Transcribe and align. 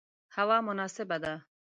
هوا 0.35 0.57
مناسبه 0.67 1.17
ده 1.23 1.33